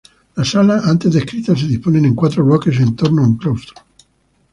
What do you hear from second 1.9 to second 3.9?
en cuatro bloques en torno a un claustro.